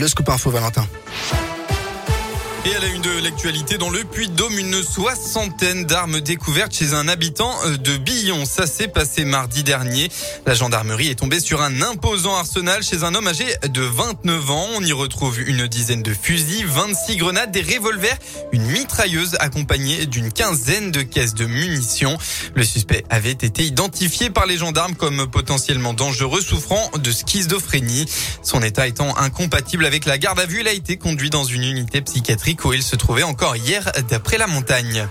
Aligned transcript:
Le 0.00 0.08
scoop 0.08 0.30
info 0.30 0.50
Valentin. 0.50 0.86
Et 2.66 2.74
à 2.74 2.78
la 2.78 2.88
une 2.88 3.00
de 3.00 3.22
l'actualité, 3.22 3.78
dans 3.78 3.88
le 3.88 4.04
Puy-de-Dôme, 4.04 4.58
une 4.58 4.82
soixantaine 4.82 5.86
d'armes 5.86 6.20
découvertes 6.20 6.74
chez 6.74 6.92
un 6.92 7.08
habitant 7.08 7.50
euh, 7.64 7.78
de 7.78 7.96
Billon. 7.96 8.44
Ça 8.44 8.66
s'est 8.66 8.88
passé 8.88 9.24
mardi 9.24 9.62
dernier. 9.62 10.10
La 10.44 10.52
gendarmerie 10.52 11.08
est 11.08 11.14
tombée 11.14 11.40
sur 11.40 11.62
un 11.62 11.80
imposant 11.80 12.36
arsenal 12.36 12.82
chez 12.82 13.02
un 13.02 13.14
homme 13.14 13.28
âgé 13.28 13.46
de 13.66 13.80
29 13.80 14.50
ans. 14.50 14.66
On 14.76 14.84
y 14.84 14.92
retrouve 14.92 15.40
une 15.40 15.66
dizaine 15.68 16.02
de 16.02 16.12
fusils, 16.12 16.66
26 16.66 17.16
grenades, 17.16 17.50
des 17.50 17.62
revolvers, 17.62 18.18
une 18.52 18.66
mitrailleuse 18.66 19.38
accompagnée 19.40 20.04
d'une 20.04 20.30
quinzaine 20.30 20.90
de 20.90 21.00
caisses 21.00 21.34
de 21.34 21.46
munitions. 21.46 22.18
Le 22.54 22.62
suspect 22.62 23.04
avait 23.08 23.30
été 23.30 23.64
identifié 23.64 24.28
par 24.28 24.44
les 24.44 24.58
gendarmes 24.58 24.96
comme 24.96 25.30
potentiellement 25.30 25.94
dangereux, 25.94 26.42
souffrant 26.42 26.90
de 26.98 27.10
schizophrénie. 27.10 28.04
Son 28.42 28.62
état 28.62 28.86
étant 28.86 29.16
incompatible 29.16 29.86
avec 29.86 30.04
la 30.04 30.18
garde 30.18 30.40
à 30.40 30.44
vue, 30.44 30.60
il 30.60 30.68
a 30.68 30.72
été 30.72 30.98
conduit 30.98 31.30
dans 31.30 31.44
une 31.44 31.64
unité 31.64 32.02
psychiatrique 32.02 32.49
où 32.64 32.72
il 32.72 32.82
se 32.82 32.96
trouvait 32.96 33.22
encore 33.22 33.56
hier 33.56 33.90
d'après 34.08 34.38
la 34.38 34.46
montagne. 34.46 35.08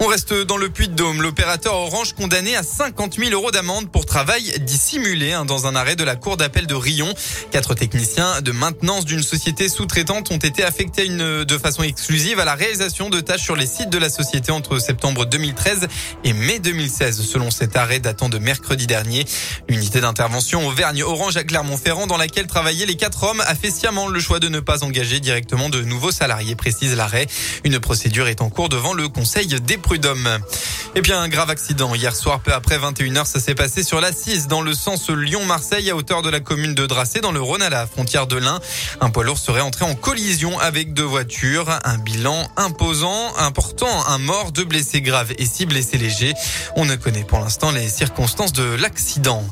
On 0.00 0.06
reste 0.06 0.32
dans 0.32 0.56
le 0.56 0.68
Puy-de-Dôme. 0.68 1.22
L'opérateur 1.22 1.74
Orange 1.74 2.12
condamné 2.12 2.54
à 2.54 2.62
50 2.62 3.16
000 3.16 3.32
euros 3.32 3.50
d'amende 3.50 3.90
pour 3.90 4.06
travail 4.06 4.54
dissimulé 4.60 5.32
hein, 5.32 5.44
dans 5.44 5.66
un 5.66 5.74
arrêt 5.74 5.96
de 5.96 6.04
la 6.04 6.14
cour 6.14 6.36
d'appel 6.36 6.68
de 6.68 6.74
Rion. 6.76 7.12
Quatre 7.50 7.74
techniciens 7.74 8.40
de 8.40 8.52
maintenance 8.52 9.04
d'une 9.04 9.24
société 9.24 9.68
sous-traitante 9.68 10.30
ont 10.30 10.38
été 10.38 10.62
affectés 10.62 11.08
de 11.08 11.58
façon 11.58 11.82
exclusive 11.82 12.38
à 12.38 12.44
la 12.44 12.54
réalisation 12.54 13.10
de 13.10 13.18
tâches 13.18 13.42
sur 13.42 13.56
les 13.56 13.66
sites 13.66 13.90
de 13.90 13.98
la 13.98 14.08
société 14.08 14.52
entre 14.52 14.78
septembre 14.78 15.26
2013 15.26 15.88
et 16.22 16.32
mai 16.32 16.60
2016, 16.60 17.20
selon 17.20 17.50
cet 17.50 17.74
arrêt 17.74 17.98
datant 17.98 18.28
de 18.28 18.38
mercredi 18.38 18.86
dernier. 18.86 19.24
L'unité 19.68 20.00
d'intervention 20.00 20.64
Auvergne-Orange 20.68 21.36
à 21.36 21.42
Clermont-Ferrand 21.42 22.06
dans 22.06 22.18
laquelle 22.18 22.46
travaillaient 22.46 22.86
les 22.86 22.96
quatre 22.96 23.24
hommes 23.24 23.40
a 23.40 23.56
fait 23.56 23.72
sciemment 23.72 24.06
le 24.06 24.20
choix 24.20 24.38
de 24.38 24.48
ne 24.48 24.60
pas 24.60 24.84
engager 24.84 25.18
directement 25.18 25.70
de 25.70 25.82
nouveaux 25.82 26.12
salariés, 26.12 26.54
précise 26.54 26.94
l'arrêt. 26.94 27.26
Une 27.64 27.80
procédure 27.80 28.28
est 28.28 28.42
en 28.42 28.48
cours 28.48 28.68
devant 28.68 28.94
le 28.94 29.08
Conseil 29.08 29.48
des 29.48 29.76
prud'homme. 29.88 30.28
Et 30.94 31.00
puis 31.00 31.12
un 31.12 31.28
grave 31.28 31.48
accident 31.48 31.94
hier 31.94 32.14
soir, 32.14 32.40
peu 32.40 32.52
après 32.52 32.76
21h, 32.76 33.24
ça 33.24 33.40
s'est 33.40 33.54
passé 33.54 33.82
sur 33.82 34.02
la 34.02 34.12
6 34.12 34.46
dans 34.46 34.60
le 34.60 34.74
sens 34.74 35.08
Lyon-Marseille 35.08 35.88
à 35.88 35.96
hauteur 35.96 36.20
de 36.20 36.28
la 36.28 36.40
commune 36.40 36.74
de 36.74 36.84
Dracé 36.84 37.22
dans 37.22 37.32
le 37.32 37.40
Rhône 37.40 37.62
à 37.62 37.70
la 37.70 37.86
frontière 37.86 38.26
de 38.26 38.36
l'Ain. 38.36 38.60
Un 39.00 39.08
poids 39.08 39.24
lourd 39.24 39.38
serait 39.38 39.62
entré 39.62 39.86
en 39.86 39.94
collision 39.94 40.58
avec 40.58 40.92
deux 40.92 41.04
voitures. 41.04 41.70
Un 41.84 41.96
bilan 41.96 42.50
imposant, 42.58 43.34
important, 43.38 44.06
un 44.08 44.18
mort, 44.18 44.52
deux 44.52 44.66
blessés 44.66 45.00
graves 45.00 45.32
et 45.38 45.46
six 45.46 45.64
blessés 45.64 45.96
légers. 45.96 46.34
On 46.76 46.84
ne 46.84 46.96
connaît 46.96 47.24
pour 47.24 47.38
l'instant 47.38 47.70
les 47.70 47.88
circonstances 47.88 48.52
de 48.52 48.64
l'accident. 48.74 49.42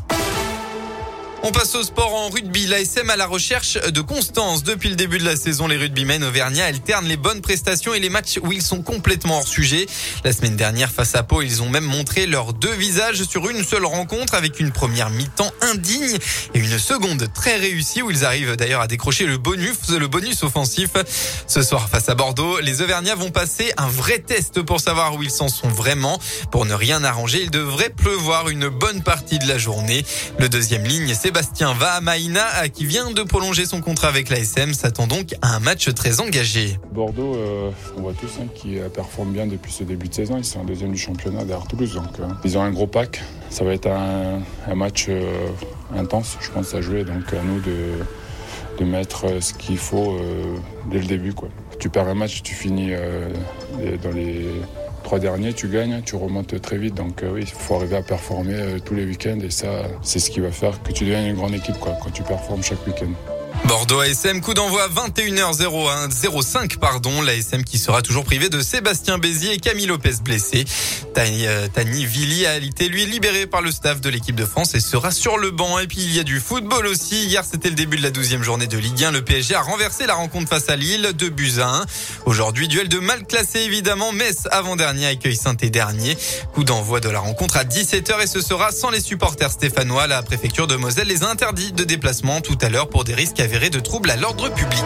On 1.48 1.52
passe 1.52 1.76
au 1.76 1.84
sport 1.84 2.12
en 2.12 2.28
rugby. 2.28 2.66
L'ASM 2.66 3.08
à 3.08 3.14
la 3.14 3.28
recherche 3.28 3.74
de 3.74 4.00
constance. 4.00 4.64
Depuis 4.64 4.88
le 4.88 4.96
début 4.96 5.18
de 5.18 5.24
la 5.24 5.36
saison, 5.36 5.68
les 5.68 5.76
rugbymen 5.76 6.24
auvergnats 6.24 6.64
alternent 6.64 7.06
les 7.06 7.16
bonnes 7.16 7.40
prestations 7.40 7.94
et 7.94 8.00
les 8.00 8.08
matchs 8.08 8.40
où 8.42 8.50
ils 8.50 8.62
sont 8.62 8.82
complètement 8.82 9.36
hors 9.36 9.46
sujet. 9.46 9.86
La 10.24 10.32
semaine 10.32 10.56
dernière, 10.56 10.90
face 10.90 11.14
à 11.14 11.22
Pau, 11.22 11.42
ils 11.42 11.62
ont 11.62 11.68
même 11.68 11.84
montré 11.84 12.26
leurs 12.26 12.52
deux 12.52 12.72
visages 12.72 13.22
sur 13.22 13.48
une 13.48 13.62
seule 13.62 13.84
rencontre 13.84 14.34
avec 14.34 14.58
une 14.58 14.72
première 14.72 15.08
mi-temps 15.08 15.52
indigne 15.60 16.18
et 16.54 16.58
une 16.58 16.80
seconde 16.80 17.32
très 17.32 17.54
réussie 17.58 18.02
où 18.02 18.10
ils 18.10 18.24
arrivent 18.24 18.56
d'ailleurs 18.56 18.80
à 18.80 18.88
décrocher 18.88 19.26
le 19.26 19.38
bonus, 19.38 19.88
le 19.88 20.08
bonus 20.08 20.42
offensif. 20.42 20.90
Ce 21.46 21.62
soir, 21.62 21.88
face 21.88 22.08
à 22.08 22.16
Bordeaux, 22.16 22.58
les 22.58 22.82
Auvergnats 22.82 23.14
vont 23.14 23.30
passer 23.30 23.72
un 23.76 23.86
vrai 23.86 24.18
test 24.18 24.62
pour 24.62 24.80
savoir 24.80 25.14
où 25.14 25.22
ils 25.22 25.30
s'en 25.30 25.48
sont 25.48 25.68
vraiment. 25.68 26.18
Pour 26.50 26.66
ne 26.66 26.74
rien 26.74 27.04
arranger, 27.04 27.40
il 27.40 27.52
devrait 27.52 27.90
pleuvoir 27.90 28.48
une 28.48 28.68
bonne 28.68 29.04
partie 29.04 29.38
de 29.38 29.46
la 29.46 29.58
journée. 29.58 30.04
Le 30.40 30.48
deuxième 30.48 30.82
ligne, 30.82 31.14
c'est 31.14 31.35
Sébastien 31.36 31.74
Vahamaina, 31.74 32.66
qui 32.72 32.86
vient 32.86 33.10
de 33.10 33.22
prolonger 33.22 33.66
son 33.66 33.82
contrat 33.82 34.08
avec 34.08 34.30
l'ASM, 34.30 34.72
s'attend 34.72 35.06
donc 35.06 35.34
à 35.42 35.54
un 35.54 35.60
match 35.60 35.92
très 35.92 36.22
engagé. 36.22 36.78
Bordeaux, 36.92 37.34
euh, 37.34 37.70
on 37.98 38.00
voit 38.00 38.14
tous 38.14 38.38
hein, 38.40 38.46
qui 38.54 38.78
performe 38.94 39.34
bien 39.34 39.46
depuis 39.46 39.70
ce 39.70 39.84
début 39.84 40.08
de 40.08 40.14
saison. 40.14 40.38
Ils 40.38 40.46
sont 40.46 40.60
en 40.60 40.64
deuxième 40.64 40.92
du 40.92 40.98
championnat 40.98 41.44
derrière 41.44 41.66
Toulouse. 41.66 42.00
Euh, 42.20 42.24
ils 42.42 42.56
ont 42.56 42.62
un 42.62 42.70
gros 42.70 42.86
pack. 42.86 43.22
Ça 43.50 43.64
va 43.64 43.74
être 43.74 43.86
un, 43.86 44.74
match 44.74 45.08
euh, 45.10 45.50
intense, 45.94 46.38
je 46.40 46.50
pense, 46.50 46.74
à 46.74 46.80
jouer. 46.80 47.04
Donc, 47.04 47.30
à 47.34 47.42
nous 47.42 47.60
de, 47.60 48.84
mettre 48.86 49.26
ce 49.42 49.52
qu'il 49.52 49.76
faut 49.76 50.18
dès 50.90 51.00
le 51.00 51.06
début. 51.06 51.34
Tu 51.78 51.90
perds 51.90 52.08
un 52.08 52.14
match, 52.14 52.42
tu 52.42 52.54
finis 52.54 52.92
dans 54.02 54.12
les 54.12 54.46
trois 55.06 55.20
derniers, 55.20 55.52
tu 55.52 55.68
gagnes, 55.68 56.02
tu 56.04 56.16
remontes 56.16 56.60
très 56.60 56.78
vite. 56.78 56.94
Donc 56.94 57.22
euh, 57.22 57.30
oui, 57.34 57.42
il 57.42 57.46
faut 57.46 57.76
arriver 57.76 57.96
à 57.96 58.02
performer 58.02 58.54
euh, 58.54 58.78
tous 58.84 58.96
les 58.96 59.04
week-ends 59.04 59.38
et 59.40 59.50
ça, 59.50 59.68
c'est 60.02 60.18
ce 60.18 60.32
qui 60.32 60.40
va 60.40 60.50
faire 60.50 60.82
que 60.82 60.90
tu 60.90 61.04
deviennes 61.04 61.28
une 61.28 61.36
grande 61.36 61.54
équipe 61.54 61.78
quoi, 61.78 61.92
quand 62.02 62.10
tu 62.10 62.24
performes 62.24 62.64
chaque 62.64 62.84
week-end. 62.88 63.35
Bordeaux 63.66 63.98
ASM, 63.98 64.40
coup 64.42 64.54
d'envoi 64.54 64.88
21h01, 64.88 66.42
05, 66.42 66.76
pardon. 66.76 67.20
L'ASM 67.20 67.64
qui 67.64 67.78
sera 67.78 68.00
toujours 68.00 68.24
privé 68.24 68.48
de 68.48 68.60
Sébastien 68.60 69.18
Bézier 69.18 69.54
et 69.54 69.58
Camille 69.58 69.86
Lopez 69.86 70.14
blessé. 70.22 70.64
Tani, 71.14 71.48
euh, 71.48 71.66
Tani 71.66 72.06
Vili 72.06 72.46
a 72.46 72.58
été 72.58 72.88
lui 72.88 73.06
libéré 73.06 73.46
par 73.46 73.62
le 73.62 73.72
staff 73.72 74.00
de 74.00 74.08
l'équipe 74.08 74.36
de 74.36 74.44
France 74.44 74.76
et 74.76 74.80
sera 74.80 75.10
sur 75.10 75.36
le 75.36 75.50
banc. 75.50 75.80
Et 75.80 75.88
puis 75.88 75.98
il 75.98 76.14
y 76.14 76.20
a 76.20 76.22
du 76.22 76.38
football 76.38 76.86
aussi. 76.86 77.26
Hier 77.26 77.44
c'était 77.44 77.68
le 77.68 77.74
début 77.74 77.96
de 77.96 78.04
la 78.04 78.10
12e 78.10 78.42
journée 78.42 78.68
de 78.68 78.78
Ligue 78.78 79.02
1. 79.02 79.10
Le 79.10 79.22
PSG 79.22 79.56
a 79.56 79.62
renversé 79.62 80.06
la 80.06 80.14
rencontre 80.14 80.48
face 80.48 80.68
à 80.68 80.76
Lille 80.76 81.10
de 81.18 81.28
buts 81.28 81.58
à 81.58 81.78
1. 81.78 81.86
Aujourd'hui 82.26 82.68
duel 82.68 82.88
de 82.88 83.00
mal 83.00 83.24
classé 83.26 83.60
évidemment. 83.62 84.12
Metz 84.12 84.46
avant-dernier 84.52 85.06
accueille 85.06 85.36
saint 85.36 85.54
dernier. 85.54 86.16
Coup 86.54 86.62
d'envoi 86.62 87.00
de 87.00 87.08
la 87.08 87.18
rencontre 87.18 87.56
à 87.56 87.64
17h 87.64 88.22
et 88.22 88.28
ce 88.28 88.40
sera 88.40 88.70
sans 88.70 88.90
les 88.90 89.00
supporters 89.00 89.50
stéphanois. 89.50 90.06
La 90.06 90.22
préfecture 90.22 90.68
de 90.68 90.76
Moselle 90.76 91.08
les 91.08 91.24
a 91.24 91.30
interdits 91.30 91.72
de 91.72 91.82
déplacement 91.82 92.40
tout 92.40 92.58
à 92.60 92.68
l'heure 92.68 92.88
pour 92.88 93.02
des 93.02 93.14
risques 93.14 93.40
avérés 93.40 93.55
de 93.56 93.80
troubles 93.80 94.10
à 94.10 94.16
l'ordre 94.16 94.50
public. 94.50 94.84